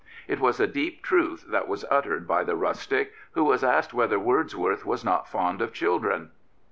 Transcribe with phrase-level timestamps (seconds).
[0.27, 3.43] It was a deep truth that was uttered by ZS2 Lord Rosebery the rustic who
[3.43, 6.31] was asked whether Wordsworth was not fond of children.